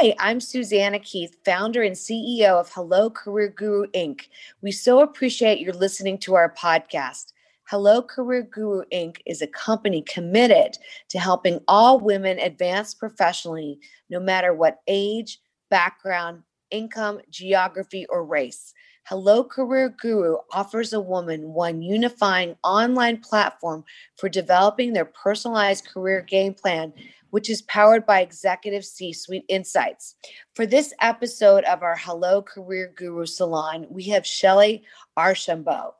[0.00, 4.28] Hi, I'm Susanna Keith, founder and CEO of Hello Career Guru Inc.
[4.62, 7.32] We so appreciate your listening to our podcast.
[7.64, 9.16] Hello Career Guru Inc.
[9.26, 10.78] is a company committed
[11.08, 18.74] to helping all women advance professionally, no matter what age, background, income, geography, or race.
[19.08, 23.82] Hello Career Guru offers a woman one unifying online platform
[24.14, 26.92] for developing their personalized career game plan,
[27.30, 30.14] which is powered by executive C suite insights.
[30.54, 34.82] For this episode of our Hello Career Guru Salon, we have Shellye
[35.16, 35.92] Archambeau,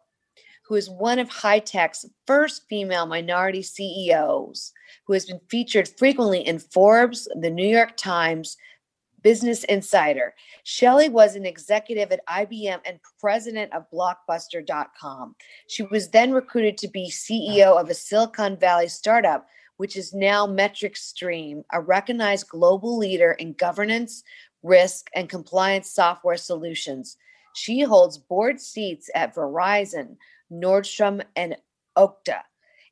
[0.66, 4.72] who is one of high tech's first female minority CEOs,
[5.06, 8.56] who has been featured frequently in Forbes, the New York Times,
[9.22, 10.34] Business Insider.
[10.64, 15.34] Shellye was an executive at IBM and president of Blockbuster.com.
[15.66, 19.46] She was then recruited to be CEO of a Silicon Valley startup,
[19.78, 24.22] which is now MetricStream, a recognized global leader in governance,
[24.62, 27.16] risk, and compliance software solutions.
[27.54, 30.16] She holds board seats at Verizon,
[30.52, 31.56] Nordstrom, and
[31.96, 32.40] Okta.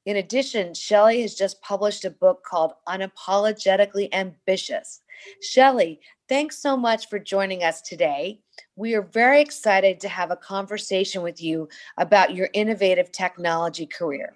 [0.06, 5.02] In addition, Shellye has just published a book called Unapologetically Ambitious.
[5.42, 5.98] Shellye,
[6.28, 8.40] thanks so much for joining us today.
[8.76, 14.34] We are very excited to have a conversation with you about your innovative technology career.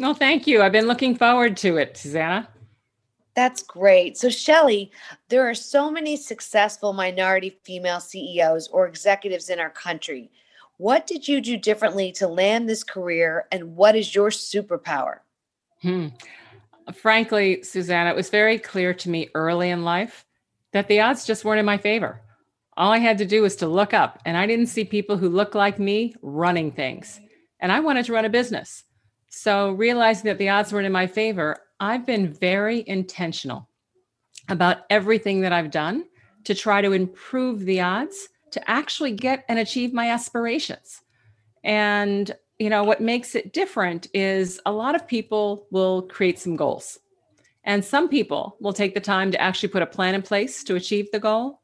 [0.00, 0.62] Well, thank you.
[0.62, 2.48] I've been looking forward to it, Susanna.
[3.34, 4.16] That's great.
[4.16, 4.88] So, Shellye,
[5.28, 10.30] there are so many successful minority female CEOs or executives in our country.
[10.78, 15.18] What did you do differently to land this career, and what is your superpower?
[15.82, 16.08] Hmm.
[16.94, 20.24] Frankly, Susanna, it was very clear to me early in life
[20.72, 22.22] that the odds just weren't in my favor.
[22.78, 25.28] All I had to do was to look up, and I didn't see people who
[25.28, 27.20] looked like me running things.
[27.60, 28.84] And I wanted to run a business.
[29.30, 33.68] So, realizing that the odds weren't in my favor, I've been very intentional
[34.48, 36.04] about everything that I've done
[36.44, 41.00] to try to improve the odds to actually get and achieve my aspirations.
[41.62, 46.56] And, you know, what makes it different is a lot of people will create some
[46.56, 46.98] goals.
[47.62, 50.74] And some people will take the time to actually put a plan in place to
[50.74, 51.60] achieve the goal.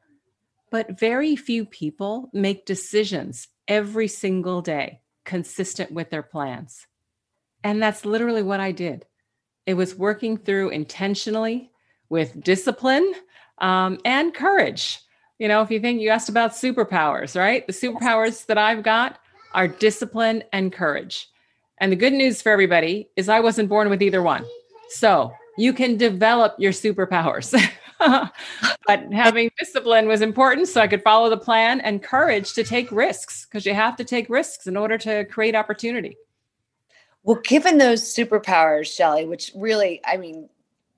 [0.71, 6.87] But very few people make decisions every single day consistent with their plans.
[7.67, 9.07] And that's literally what I did.
[9.67, 11.73] It was working through intentionally
[12.09, 13.13] with discipline
[13.59, 15.01] um, and courage.
[15.41, 17.67] You know, if you think you asked about superpowers, right?
[17.67, 19.19] The superpowers that I've got
[19.53, 21.29] are discipline and courage.
[21.79, 24.45] And the good news for everybody is I wasn't born with either one.
[24.91, 27.51] So you can develop your superpowers.
[27.99, 32.93] but having discipline was important so I could follow the plan and courage to take
[32.93, 36.17] risks because you have to take risks in order to create opportunity.
[37.27, 40.49] Well, given those superpowers, Shellye, which really, I mean,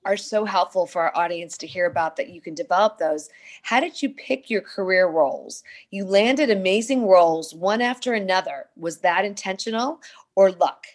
[0.05, 3.29] are so helpful for our audience to hear about that you can develop those.
[3.63, 5.63] How did you pick your career roles?
[5.91, 8.67] You landed amazing roles one after another.
[8.77, 10.01] Was that intentional
[10.35, 10.85] or luck?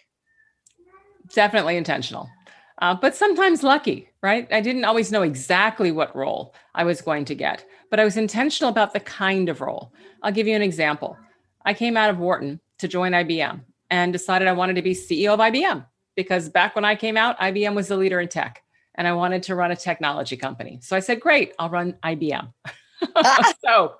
[1.33, 2.27] Definitely intentional
[2.79, 4.47] uh, but sometimes lucky, right?
[4.51, 8.17] I didn't always know exactly what role I was going to get, but I was
[8.17, 9.93] intentional about the kind of role.
[10.21, 11.17] I'll give you an example.
[11.63, 15.33] I came out of Wharton to join IBM and decided I wanted to be CEO
[15.33, 15.85] of IBM
[16.15, 18.61] because back when I came out, IBM was the leader in tech
[18.95, 20.79] and I wanted to run a technology company.
[20.81, 22.51] So I said, great, I'll run IBM.
[23.63, 23.95] so,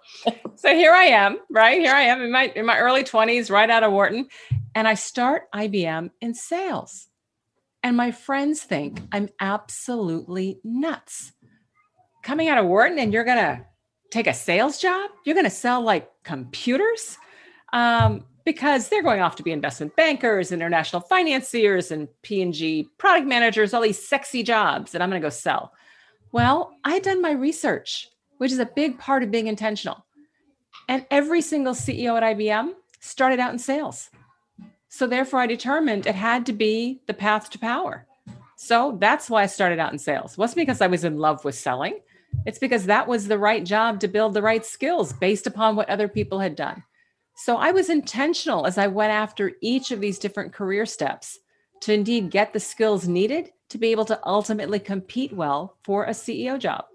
[0.56, 1.80] so here I am, right?
[1.80, 4.28] Here I am in my in my early 20s, right out of Wharton,
[4.74, 7.08] and I start IBM in sales.
[7.84, 11.34] And my friends think I'm absolutely nuts.
[12.24, 13.66] Coming out of Wharton and you're to
[14.10, 15.12] take a sales job?
[15.26, 17.18] You're to sell like computers?
[17.74, 23.74] Um, because they're going off to be investment bankers, international financiers, and P&G product managers,
[23.74, 25.74] all these sexy jobs that I'm going to go sell.
[26.32, 30.06] Well, I had done my research, which is a big part of being intentional.
[30.88, 34.10] And every single CEO at IBM started out in sales.
[34.90, 38.06] So therefore, I determined it had to be the path to power.
[38.56, 40.34] So that's why I started out in sales.
[40.34, 42.00] It wasn't because I was in love with selling.
[42.46, 45.90] It's because that was the right job to build the right skills based upon what
[45.90, 46.84] other people had done.
[47.36, 51.40] So I was intentional as I went after each of these different career steps
[51.82, 56.12] to indeed get the skills needed to be able to ultimately compete well for a
[56.12, 56.86] CEO job.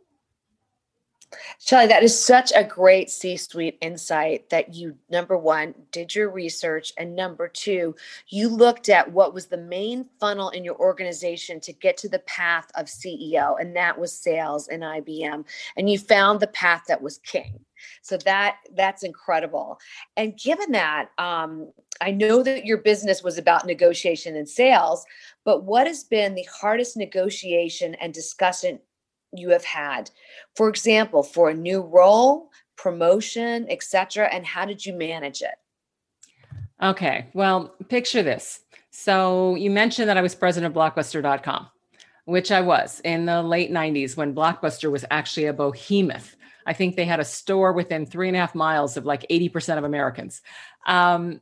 [1.60, 6.30] Shellye, that is such a great C suite insight that you, number one, did your
[6.30, 6.92] research.
[6.98, 7.94] And number two,
[8.28, 12.18] you looked at what was the main funnel in your organization to get to the
[12.20, 15.44] path of CEO, and that was sales and IBM.
[15.76, 17.60] And you found the path that was king.
[18.02, 19.78] So that that's incredible.
[20.16, 25.04] And given that, um, I know that your business was about negotiation and sales,
[25.44, 28.80] but what has been the hardest negotiation and discussion
[29.32, 30.10] you have had?
[30.56, 35.54] For example, for a new role, promotion, etc., and how did you manage it?
[36.82, 38.60] Okay, well, picture this.
[38.90, 41.68] So you mentioned that I was president of blockbuster.com,
[42.24, 46.36] which I was in the late 90s when Blockbuster was actually a behemoth.
[46.70, 49.76] I think they had a store within three and a half miles of like 80%
[49.76, 50.40] of Americans.
[50.86, 51.40] Um,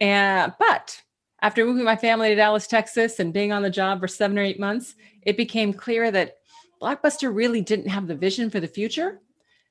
[0.00, 1.02] and but
[1.42, 4.42] after moving my family to Dallas, Texas, and being on the job for seven or
[4.42, 6.36] eight months, it became clear that
[6.80, 9.20] Blockbuster really didn't have the vision for the future.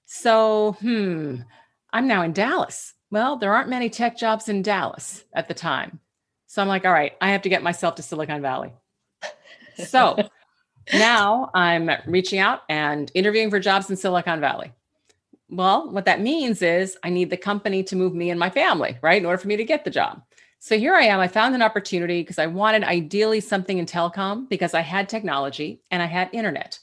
[0.05, 1.37] So, hmm,
[1.91, 2.93] I'm now in Dallas.
[3.09, 5.99] Well, there aren't many tech jobs in Dallas at the time.
[6.45, 8.71] So I'm like, all right, I have to get myself to Silicon Valley.
[9.83, 10.29] So
[10.93, 14.73] now I'm reaching out and interviewing for jobs in Silicon Valley.
[15.51, 18.97] Well, what that means is I need the company to move me and my family,
[19.01, 20.23] right, in order for me to get the job.
[20.59, 21.19] So here I am.
[21.19, 25.81] I found an opportunity because I wanted ideally something in telecom because I had technology
[25.91, 26.79] and I had internet.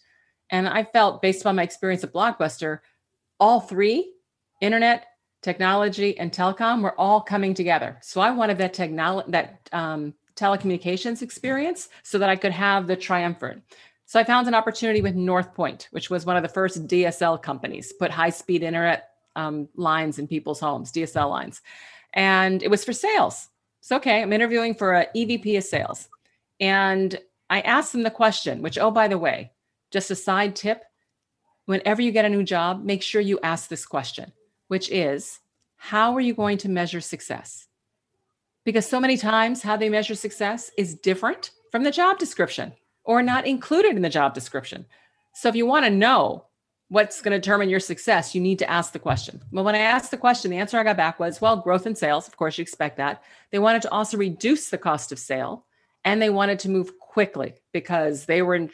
[0.50, 2.80] And I felt, based on my experience at Blockbuster,
[3.40, 4.12] all three
[4.60, 5.06] internet,
[5.42, 7.98] technology, and telecom were all coming together.
[8.02, 12.96] So I wanted that technology, that um, telecommunications experience so that I could have the
[12.96, 13.62] triumvirate.
[14.08, 17.92] So I found an opportunity with Northpoint, which was one of the first DSL companies,
[17.92, 21.60] put high speed internet um, lines in people's homes, DSL lines.
[22.14, 23.50] And it was for sales.
[23.82, 26.08] So, okay, I'm interviewing for an EVP of sales.
[26.58, 27.18] And
[27.50, 29.52] I asked them the question, which, oh, by the way,
[29.90, 30.84] just a side tip
[31.66, 34.32] whenever you get a new job, make sure you ask this question,
[34.68, 35.38] which is,
[35.76, 37.66] how are you going to measure success?
[38.64, 42.72] Because so many times, how they measure success is different from the job description
[43.08, 44.84] or not included in the job description.
[45.34, 46.44] So, if you want to know
[46.88, 49.40] what's going to determine your success, you need to ask the question.
[49.50, 51.94] Well, when I asked the question, the answer I got back was, well, growth in
[51.94, 52.28] sales.
[52.28, 53.22] Of course, you expect that.
[53.50, 55.64] They wanted to also reduce the cost of sale
[56.04, 58.68] and they wanted to move quickly because they were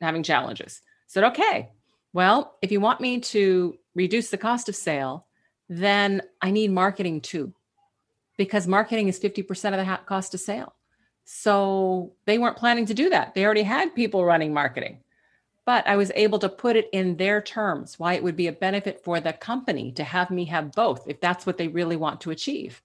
[0.00, 0.82] having challenges.
[0.84, 1.70] I said, okay,
[2.12, 5.26] well, if you want me to reduce the cost of sale,
[5.68, 7.52] then I need marketing too,
[8.36, 10.74] because marketing is 50% of the cost of sale.
[11.30, 13.34] So they weren't planning to do that.
[13.34, 15.00] They already had people running marketing
[15.68, 18.52] but I was able to put it in their terms why it would be a
[18.52, 22.22] benefit for the company to have me have both if that's what they really want
[22.22, 22.80] to achieve.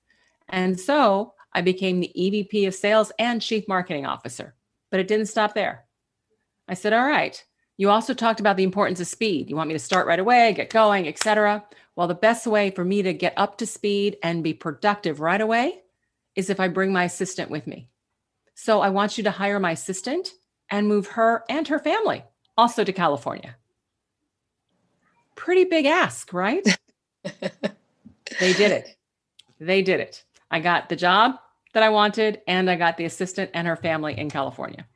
[0.50, 4.54] And so I became the EVP of sales and chief marketing officer.
[4.92, 5.86] But it didn't stop there.
[6.68, 7.42] I said, "All right,
[7.78, 9.50] you also talked about the importance of speed.
[9.50, 11.64] You want me to start right away, get going, etc.
[11.96, 15.40] Well, the best way for me to get up to speed and be productive right
[15.40, 15.84] away
[16.36, 17.88] is if I bring my assistant with me.
[18.64, 20.36] So I want you to hire my assistant
[20.70, 22.24] and move her and her family
[22.58, 23.58] also to California.
[25.36, 26.66] Pretty big ask, right?
[28.40, 28.96] they did it.
[29.60, 30.24] They did it.
[30.50, 31.36] I got the job
[31.74, 34.88] that I wanted and I got the assistant and her family in California.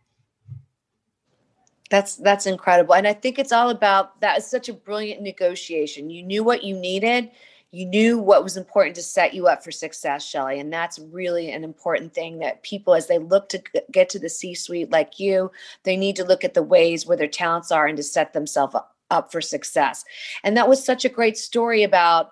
[1.89, 2.95] That's that's incredible.
[2.95, 6.09] And I think it's all about that is such a brilliant negotiation.
[6.09, 7.31] You knew what you needed
[7.77, 10.59] you knew what was important to set you up for success, Shellye.
[10.59, 14.29] And that's really an important thing that people, as they look to get to the
[14.29, 15.51] C suite like you,
[15.83, 18.75] they need to look at the ways where their talents are and to set themselves
[19.11, 20.03] up for success.
[20.43, 22.31] And that was such a great story about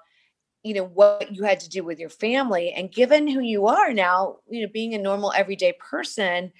[0.64, 3.94] you know what you had to do with your family and given who you are
[3.94, 6.52] now you know being a normal everyday person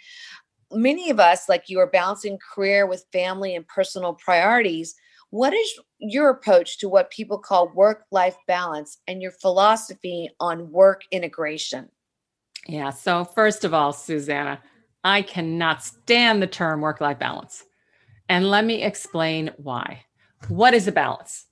[0.72, 4.94] many of us like you are balancing career with family and personal priorities
[5.30, 10.72] what is your approach to what people call work life balance and your philosophy on
[10.72, 11.90] work integration?
[12.68, 12.92] Yeah.
[12.92, 14.62] So, first of all, Susanna,
[15.04, 17.64] I cannot stand the term work life balance.
[18.28, 20.06] And let me explain why.
[20.48, 21.46] What is a balance?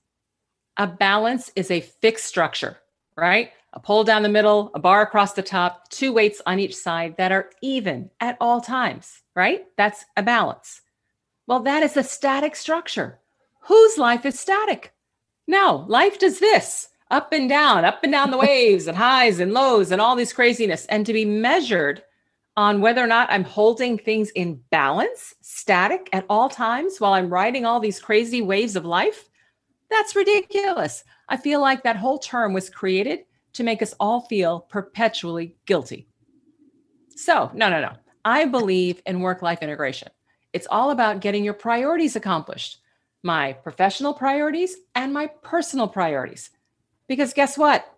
[0.76, 2.78] A balance is a fixed structure,
[3.16, 3.52] right?
[3.74, 7.16] A pole down the middle, a bar across the top, two weights on each side
[7.18, 9.64] that are even at all times, right?
[9.76, 10.80] That's a balance.
[11.46, 13.20] Well, that is a static structure
[13.64, 14.92] whose life is static?
[15.46, 19.52] No, life does this up and down, up and down the waves and highs and
[19.52, 20.86] lows and all this craziness.
[20.86, 22.02] And to be measured
[22.56, 27.32] on whether or not I'm holding things in balance, static at all times while I'm
[27.32, 29.28] riding all these crazy waves of life,
[29.90, 31.04] that's ridiculous.
[31.28, 33.20] I feel like that whole term was created
[33.54, 36.08] to make us all feel perpetually guilty.
[37.16, 37.92] So, no, no, no.
[38.24, 40.08] I believe in work life integration.
[40.52, 42.78] It's all about getting your priorities accomplished
[43.24, 46.50] my professional priorities and my personal priorities.
[47.08, 47.90] Because guess what?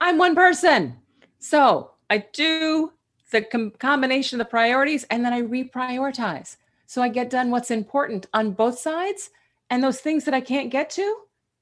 [0.00, 0.96] I'm one person.
[1.38, 2.92] So I do
[3.30, 6.56] the com- combination of the priorities and then I reprioritize.
[6.86, 9.30] So I get done what's important on both sides.
[9.70, 11.16] And those things that I can't get to,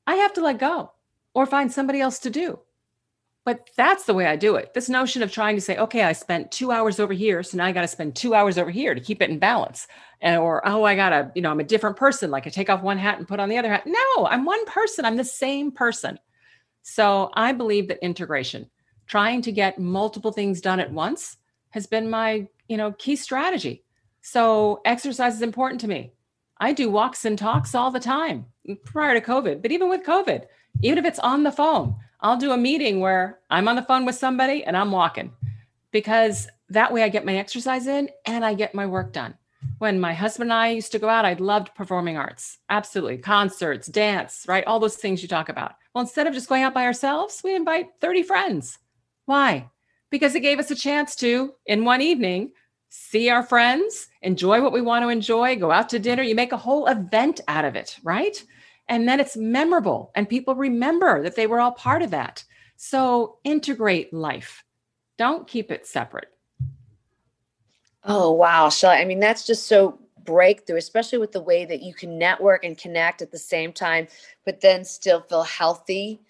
[0.06, 0.92] I have to let go
[1.34, 2.60] or find somebody else to do.
[3.44, 4.72] But that's the way I do it.
[4.72, 7.66] This notion of trying to say, okay, I spent two hours over here, so now
[7.66, 9.88] I got to spend two hours over here to keep it in balance.
[10.20, 12.30] And, or, oh, I got to, you know, I'm a different person.
[12.30, 13.84] Like I take off one hat and put on the other hat.
[13.84, 15.04] No, I'm one person.
[15.04, 16.20] I'm the same person.
[16.82, 18.70] So I believe that integration,
[19.06, 21.36] trying to get multiple things done at once,
[21.70, 23.82] has been my, you know, key strategy.
[24.20, 26.12] So exercise is important to me.
[26.58, 28.46] I do walks and talks all the time
[28.84, 30.44] prior to COVID, but even with COVID,
[30.82, 34.06] even if it's on the phone, I'll do a meeting where I'm on the phone
[34.06, 35.32] with somebody and I'm walking
[35.90, 39.34] because that way I get my exercise in and I get my work done.
[39.78, 42.58] When my husband and I used to go out, I loved performing arts.
[42.70, 43.18] Absolutely.
[43.18, 44.64] Concerts, dance, right?
[44.64, 45.74] All those things you talk about.
[45.94, 48.78] Well, instead of just going out by ourselves, we invite 30 friends.
[49.26, 49.68] Why?
[50.10, 52.52] Because it gave us a chance to, in one evening,
[52.88, 56.22] see our friends, enjoy what we want to enjoy, go out to dinner.
[56.22, 58.42] You make a whole event out of it, right?
[58.88, 62.44] And then it's memorable and people remember that they were all part of that.
[62.76, 64.64] So integrate life,
[65.18, 66.28] don't keep it separate.
[68.04, 68.68] Oh, wow.
[68.68, 72.64] Shellye, I mean, that's just so breakthrough, especially with the way that you can network
[72.64, 74.08] and connect at the same time,
[74.44, 76.20] but then still feel healthy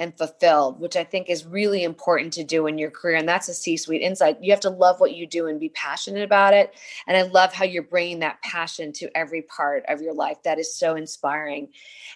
[0.00, 3.16] and fulfilled, which I think is really important to do in your career.
[3.16, 4.42] And that's a C suite insight.
[4.42, 6.74] You have to love what you do and be passionate about it.
[7.06, 10.38] And I love how you're bringing that passion to every part of your life.
[10.42, 11.68] That is so inspiring.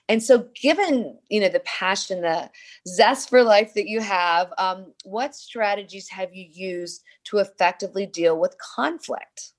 [0.09, 2.51] And so, given you know the passion, the
[2.89, 8.41] zest for life that you have, um, what strategies have you used to effectively deal
[8.41, 9.53] with conflict?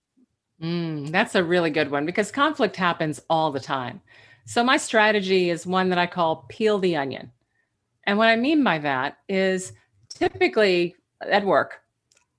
[0.60, 4.02] Mm, that's a really good one because conflict happens all the time.
[4.46, 7.32] So, my strategy is one that I call peel the onion.
[8.06, 9.74] And what I mean by that is
[10.10, 11.82] typically at work,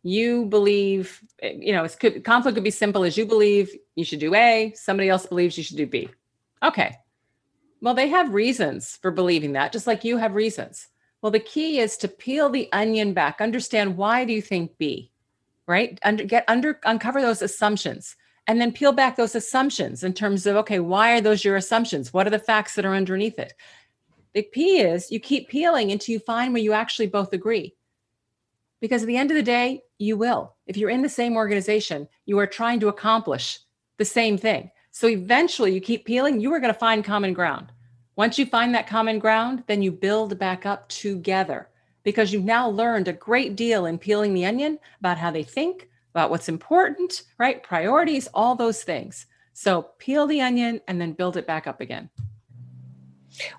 [0.03, 4.35] you believe, you know, could, conflict could be simple as you believe you should do
[4.35, 6.09] A, somebody else believes you should do B.
[6.63, 6.97] Okay.
[7.83, 10.89] Well, they have reasons for believing that, just like you have reasons.
[11.23, 15.11] Well, the key is to peel the onion back, understand why do you think B,
[15.67, 15.99] right?
[16.05, 20.57] Under, get under, uncover those assumptions and then peel back those assumptions in terms of,
[20.57, 22.13] okay, why are those your assumptions?
[22.13, 23.55] What are the facts that are underneath it?
[24.37, 27.75] The P is you keep peeling until you find where you actually both agree.
[28.83, 30.55] Because at the end of the day, you will.
[30.67, 33.61] If you're in the same organization, you are trying to accomplish
[33.97, 34.71] the same thing.
[34.91, 37.73] So eventually you keep peeling, you are going to find common ground.
[38.17, 41.71] Once you find that common ground, then you build back up together
[42.03, 45.89] because you've now learned a great deal in peeling the onion about how they think,
[46.15, 47.63] about what's important, right?
[47.63, 49.25] Priorities, all those things.
[49.55, 52.11] So peel the onion and then build it back up again.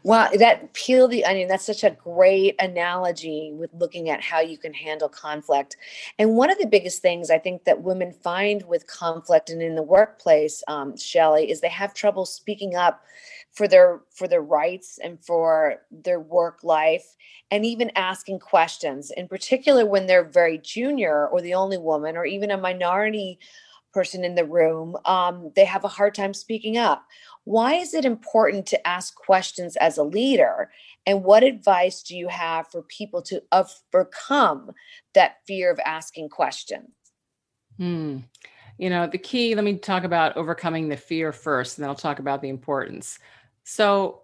[0.03, 4.57] Wow, that peel the onion, that's such a great analogy with looking at how you
[4.57, 5.75] can handle conflict.
[6.17, 9.75] And one of the biggest things I think that women find with conflict and in
[9.75, 13.03] the workplace, um, Shellye, is they have trouble speaking up
[13.51, 17.15] for their for their rights and for their work life
[17.51, 22.25] and even asking questions in particular when they're very junior or the only woman or
[22.25, 23.39] even a minority
[23.93, 27.05] person in the room um, they have a hard time speaking up
[27.47, 30.69] why is it important to ask questions as a leader?
[31.05, 34.71] And what advice do you have for people to overcome
[35.13, 36.89] that fear of asking questions?
[37.77, 38.17] Hmm.
[38.77, 41.95] You know, the key, let me talk about overcoming the fear first, and then I'll
[41.95, 43.17] talk about the importance.
[43.63, 44.23] So,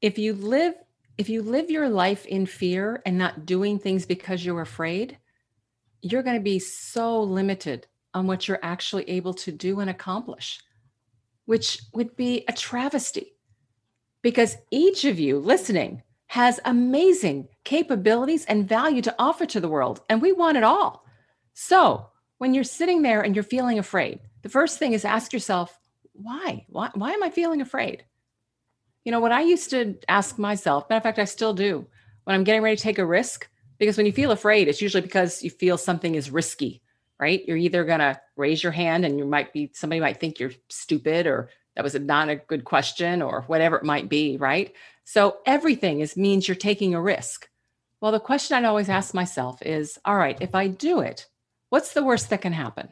[0.00, 0.74] if you live
[1.18, 5.18] if you live your life in fear and not doing things because you're afraid,
[6.00, 10.60] you're going to be so limited on what you're actually able to do and accomplish
[11.46, 13.34] which would be a travesty
[14.22, 20.00] because each of you listening has amazing capabilities and value to offer to the world,
[20.08, 21.04] and we want it all.
[21.54, 22.06] So,
[22.38, 25.76] when you're sitting there and you're feeling afraid, the first thing is ask yourself,
[26.12, 26.64] why?
[26.68, 28.04] Why, why am I feeling afraid?
[29.04, 31.86] You know, what I used to ask myself, matter of fact, I still do
[32.24, 35.00] when I'm getting ready to take a risk, because when you feel afraid, it's usually
[35.00, 36.82] because you feel something is risky
[37.20, 37.46] right?
[37.46, 40.52] You're either going to raise your hand and you might be, somebody might think you're
[40.68, 44.74] stupid or that was a, not a good question or whatever it might be, right?
[45.04, 47.48] So everything is means you're taking a risk.
[48.00, 51.26] Well, the question I'd always ask myself is, all right, if I do it,
[51.68, 52.88] what's the worst that can happen?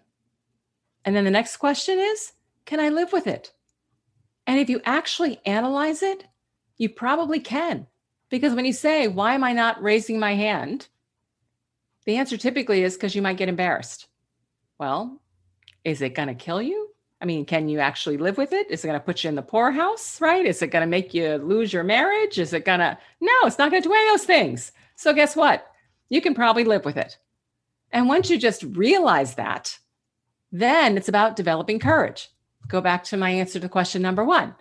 [1.04, 2.32] And then the next question is,
[2.66, 3.52] can I live with it?
[4.46, 6.24] And if you actually analyze it,
[6.76, 7.86] you probably can.
[8.28, 10.88] Because when you say, why am I not raising my hand?
[12.04, 14.06] The answer typically is because you might get embarrassed.
[14.78, 15.20] Well,
[15.84, 16.90] is it going to kill you?
[17.20, 18.70] I mean, can you actually live with it?
[18.70, 20.46] Is it going to put you in the poorhouse, right?
[20.46, 22.38] Is it going to make you lose your marriage?
[22.38, 24.72] Is it going to, no, it's not going to do any of those things.
[24.94, 25.66] So, guess what?
[26.08, 27.18] You can probably live with it.
[27.90, 29.76] And once you just realize that,
[30.52, 32.28] then it's about developing courage.
[32.68, 34.54] Go back to my answer to question number one,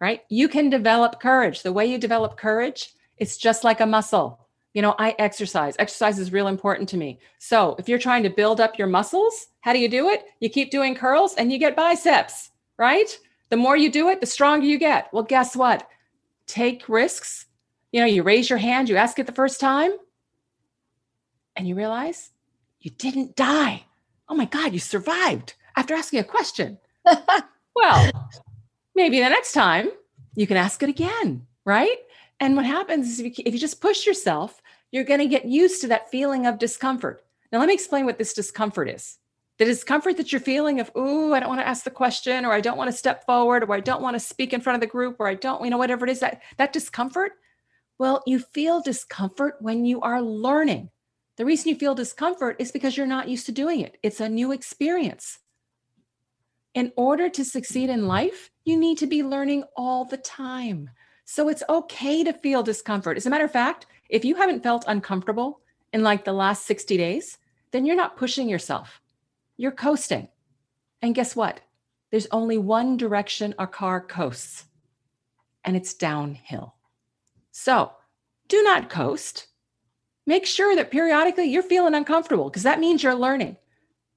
[0.00, 0.22] right?
[0.28, 1.62] You can develop courage.
[1.62, 4.43] The way you develop courage, it's just like a muscle.
[4.74, 5.76] You know, I exercise.
[5.78, 7.20] Exercise is real important to me.
[7.38, 10.24] So if you're trying to build up your muscles, how do you do it?
[10.40, 13.18] You keep doing curls and you get biceps, right?
[13.50, 15.08] The more you do it, the stronger you get.
[15.12, 15.88] Well, guess what?
[16.46, 17.46] Take risks.
[17.92, 19.92] You know, you raise your hand, you ask it the first time,
[21.54, 22.32] and you realize
[22.80, 23.84] you didn't die.
[24.28, 26.78] Oh my God, you survived after asking a question.
[27.76, 28.10] well,
[28.96, 29.90] maybe the next time
[30.34, 31.96] you can ask it again, right?
[32.40, 34.60] And what happens is if you, if you just push yourself,
[34.94, 37.24] you're going to get used to that feeling of discomfort.
[37.50, 39.18] Now, let me explain what this discomfort is.
[39.58, 42.52] The discomfort that you're feeling of, ooh, I don't want to ask the question, or
[42.52, 44.80] I don't want to step forward, or I don't want to speak in front of
[44.80, 47.32] the group, or I don't, you know, whatever it is, that, that discomfort.
[47.98, 50.90] Well, you feel discomfort when you are learning.
[51.38, 53.98] The reason you feel discomfort is because you're not used to doing it.
[54.04, 55.40] It's a new experience.
[56.74, 60.90] In order to succeed in life, you need to be learning all the time.
[61.24, 63.16] So it's okay to feel discomfort.
[63.16, 65.60] As a matter of fact, if you haven't felt uncomfortable
[65.92, 67.36] in like the last 60 days,
[67.72, 69.00] then you're not pushing yourself.
[69.56, 70.28] You're coasting.
[71.02, 71.60] And guess what?
[72.12, 74.66] There's only one direction a car coasts,
[75.64, 76.76] and it's downhill.
[77.50, 77.90] So
[78.46, 79.48] do not coast
[80.26, 83.56] make sure that periodically you're feeling uncomfortable because that means you're learning.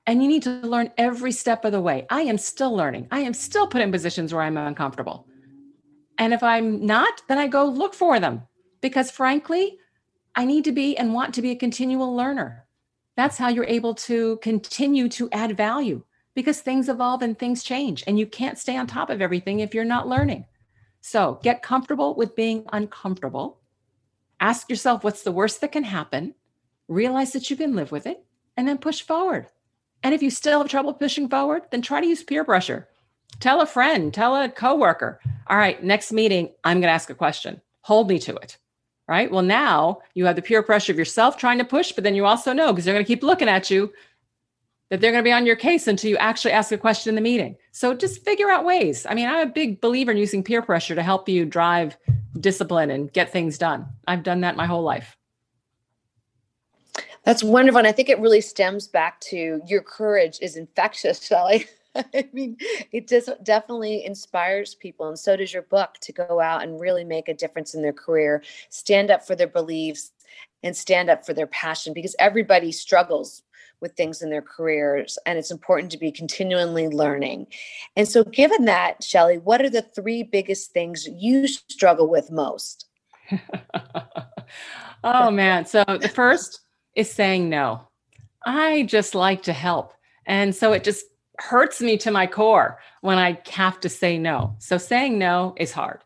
[0.06, 2.06] And you need to learn every step of the way.
[2.12, 3.08] I am still learning.
[3.10, 5.28] I am still put in positions where I'm uncomfortable.
[6.20, 8.44] And if I'm not, then I go look for them
[8.82, 9.80] because frankly,
[10.38, 12.66] I need to be and want to be a continual learner.
[13.18, 16.04] That's how you're able to continue to add value
[16.36, 19.74] because things evolve and things change, and you can't stay on top of everything if
[19.74, 20.46] you're not learning.
[21.02, 23.60] So get comfortable with being uncomfortable
[24.40, 26.36] Ask yourself what's the worst that can happen,
[26.88, 28.24] realize that you can live with it,
[28.56, 29.48] and then push forward.
[30.04, 32.88] And if you still have trouble pushing forward, then try to use peer pressure.
[33.40, 37.16] Tell a friend, tell a coworker, all right, next meeting, I'm going to ask a
[37.16, 37.62] question.
[37.82, 38.58] Hold me to it.
[39.08, 39.32] Right.
[39.32, 42.26] Well, now you have the peer pressure of yourself trying to push, but then you
[42.26, 43.94] also know because they're going to keep looking at you
[44.90, 47.16] that they're going to be on your case until you actually ask a question in
[47.16, 47.56] the meeting.
[47.72, 49.06] So just figure out ways.
[49.10, 51.98] I mean, I'm a big believer in using peer pressure to help you drive
[52.40, 53.86] discipline and get things done.
[54.08, 55.18] I've done that my whole life.
[57.24, 57.80] That's wonderful.
[57.80, 61.68] And I think it really stems back to your courage is infectious, Shellye.
[62.14, 62.58] I mean,
[62.92, 65.08] it just definitely inspires people.
[65.08, 67.94] And so does your book to go out and really make a difference in their
[67.94, 70.12] career, stand up for their beliefs,
[70.64, 73.44] and stand up for their passion because everybody struggles
[73.80, 77.48] with things in their careers and it's important to be continually learning.
[77.96, 82.86] And so given that, Shellye, what are the three biggest things you struggle with most?
[85.04, 86.62] oh man, so the first
[86.96, 87.88] is saying no.
[88.46, 89.94] I just like to help.
[90.26, 91.06] And so it just
[91.40, 94.56] hurts me to my core when I have to say no.
[94.60, 96.04] So saying no is hard.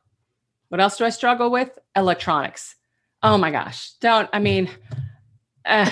[0.69, 1.77] What else do I struggle with?
[1.95, 2.75] Electronics.
[3.23, 3.91] Oh my gosh.
[4.01, 4.69] Don't, I mean,
[5.65, 5.89] uh,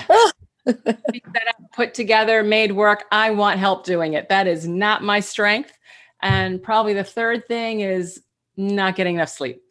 [0.66, 3.04] set up, put together, made work.
[3.12, 4.28] I want help doing it.
[4.28, 5.76] That is not my strength.
[6.22, 8.22] And probably the third thing is
[8.56, 9.62] not getting enough sleep,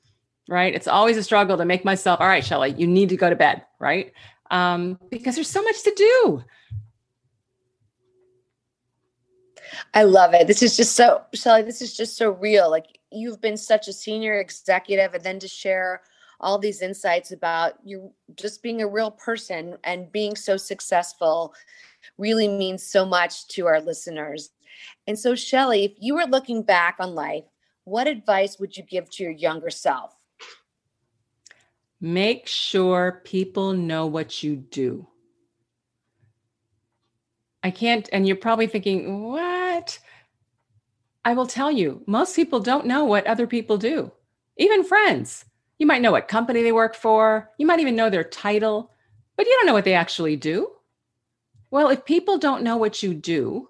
[0.47, 0.73] right?
[0.73, 3.35] It's always a struggle to make myself, all right, Shellye, you need to go to
[3.35, 4.13] bed, right?
[4.51, 6.43] Um, because there's so much to do.
[9.93, 10.47] I love it.
[10.47, 12.69] This is just so, Shellye, this is just so real.
[12.69, 16.01] Like you've been such a senior executive, and then to share
[16.39, 21.53] all these insights about you just being a real person and being so successful
[22.17, 24.51] really means so much to our listeners.
[25.07, 27.43] And so, Shellye, if you were looking back on life,
[27.83, 30.15] what advice would you give to your younger self?
[31.99, 35.07] Make sure people know what you do.
[37.61, 39.58] I can't, and you're probably thinking, what?
[41.25, 44.11] I will tell you, most people don't know what other people do,
[44.57, 45.45] even friends.
[45.77, 48.91] You might know what company they work for, you might even know their title,
[49.35, 50.71] but you don't know what they actually do.
[51.71, 53.69] Well, if people don't know what you do,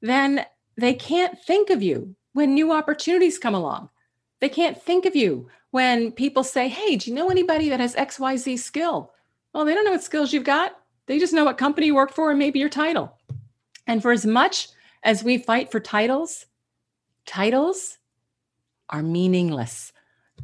[0.00, 0.44] then
[0.76, 3.90] they can't think of you when new opportunities come along.
[4.40, 7.94] They can't think of you when people say, Hey, do you know anybody that has
[7.94, 9.12] XYZ skill?
[9.52, 10.76] Well, they don't know what skills you've got.
[11.06, 13.18] They just know what company you work for and maybe your title.
[13.86, 14.68] And for as much
[15.02, 16.46] as we fight for titles,
[17.26, 17.98] titles
[18.88, 19.92] are meaningless.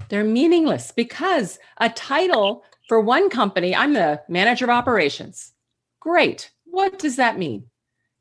[0.08, 5.52] They're meaningless because a title for one company, I'm the manager of operations.
[6.00, 6.50] Great.
[6.64, 7.64] What does that mean?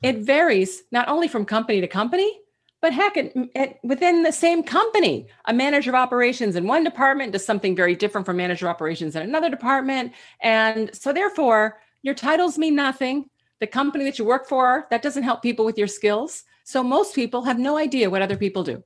[0.01, 2.39] It varies not only from company to company,
[2.81, 7.31] but heck, it, it, within the same company, a manager of operations in one department
[7.31, 10.13] does something very different from manager of operations in another department.
[10.41, 13.29] And so, therefore, your titles mean nothing.
[13.59, 16.43] The company that you work for, that doesn't help people with your skills.
[16.63, 18.83] So, most people have no idea what other people do.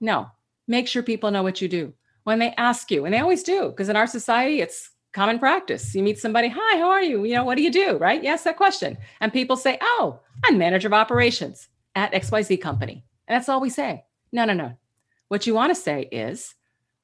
[0.00, 0.28] No,
[0.68, 3.70] make sure people know what you do when they ask you and they always do
[3.70, 5.94] because in our society it's common practice.
[5.94, 7.24] You meet somebody, hi, how are you?
[7.24, 7.96] You know, what do you do?
[7.98, 8.22] Right?
[8.22, 8.96] Yes, that question.
[9.20, 13.04] And people say, oh, I'm manager of operations at XYZ company.
[13.28, 14.04] And that's all we say.
[14.32, 14.72] No, no, no.
[15.28, 16.54] What you want to say is,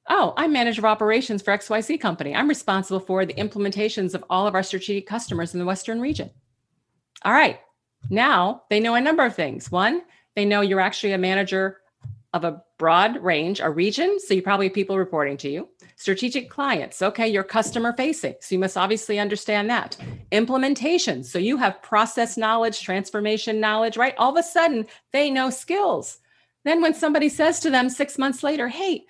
[0.09, 2.35] oh, I'm manager of operations for XYZ company.
[2.35, 6.31] I'm responsible for the implementations of all of our strategic customers in the Western region.
[7.25, 7.61] All right.
[8.11, 9.71] Now they know a number of things.
[9.71, 10.03] One,
[10.37, 11.81] they know you're actually a manager
[12.33, 14.19] of a broad range, a region.
[14.21, 15.69] So you probably have people reporting to you.
[15.97, 17.03] Strategic clients.
[17.03, 18.35] Okay, you're customer facing.
[18.41, 19.97] So you must obviously understand that.
[20.31, 21.25] Implementation.
[21.25, 24.15] So you have process knowledge, transformation knowledge, right?
[24.19, 26.19] All of a sudden, they know skills.
[26.65, 29.07] Then when somebody says to them six months later, hey,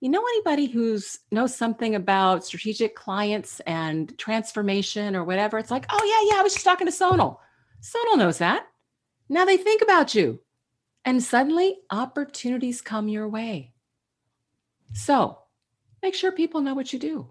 [0.00, 5.58] you know anybody who's knows something about strategic clients and transformation or whatever?
[5.58, 7.38] It's like, oh yeah, yeah, I was just talking to Sonal.
[7.82, 8.66] Sonal knows that.
[9.28, 10.40] Now they think about you.
[11.04, 13.72] And suddenly opportunities come your way.
[14.92, 15.38] So
[16.02, 17.28] make sure people know what you do.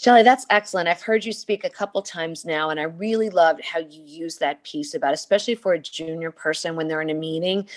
[0.00, 0.88] Shellye, that's excellent.
[0.88, 4.38] I've heard you speak a couple times now, and I really loved how you use
[4.38, 7.68] that piece about, especially for a junior person when they're in a meeting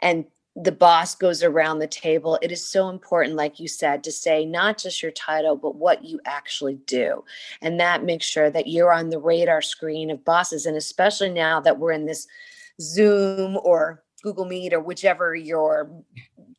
[0.00, 2.38] and the boss goes around the table.
[2.42, 6.04] It is so important, like you said, to say not just your title, but what
[6.04, 7.24] you actually do.
[7.62, 10.66] And that makes sure that you're on the radar screen of bosses.
[10.66, 12.26] And especially now that we're in this
[12.80, 15.90] Zoom or Google Meet or whichever your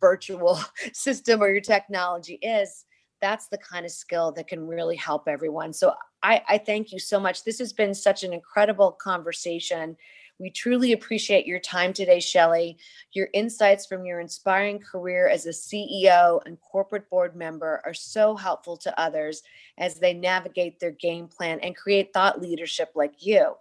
[0.01, 0.59] virtual
[0.93, 2.85] system or your technology is,
[3.21, 5.71] that's the kind of skill that can really help everyone.
[5.71, 7.43] So I, I thank you so much.
[7.43, 9.95] This has been such an incredible conversation.
[10.39, 12.75] We truly appreciate your time today, Shellye.
[13.13, 18.35] Your insights from your inspiring career as a CEO and corporate board member are so
[18.35, 19.43] helpful to others
[19.77, 23.53] as they navigate their game plan and create thought leadership like you.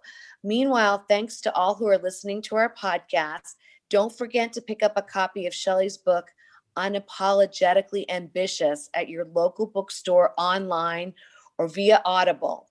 [0.43, 3.53] Meanwhile, thanks to all who are listening to our podcast.
[3.89, 6.25] Don't forget to pick up a copy of Shellye's book,
[6.75, 11.13] Unapologetically Ambitious, at your local bookstore, online,
[11.59, 12.67] or via Audible.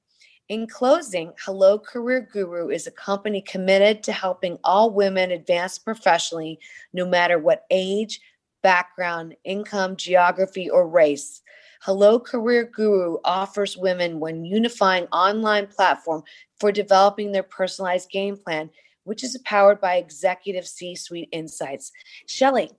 [0.49, 6.59] In closing, Hello Career Guru is a company committed to helping all women advance professionally,
[6.93, 8.21] no matter what age,
[8.63, 11.43] background, income, geography, or race.
[11.81, 16.25] Hello Career Guru offers women one unifying online platform
[16.59, 18.69] for developing their personalized game plan,
[19.05, 21.93] which is powered by executive C suite insights.
[22.27, 22.71] Shellye,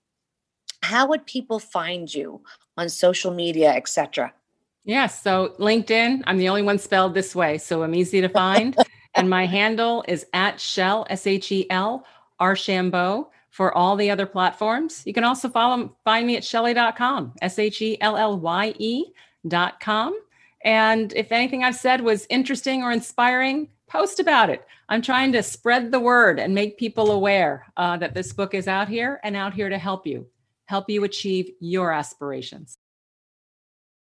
[0.81, 2.41] how would people find you
[2.77, 4.33] on social media, etc.?
[4.85, 5.21] Yes.
[5.21, 7.57] So LinkedIn, I'm the only one spelled this way.
[7.57, 8.75] So I'm easy to find.
[9.15, 12.05] and my handle is at Shell, S H E L,
[12.41, 15.03] Archambeau for all the other platforms.
[15.05, 20.19] You can also follow find me at shellye.com, S H E L L Y E.com.
[20.65, 24.65] And if anything I've said was interesting or inspiring, post about it.
[24.89, 28.67] I'm trying to spread the word and make people aware uh, that this book is
[28.67, 30.25] out here and out here to help you,
[30.65, 32.77] help you achieve your aspirations.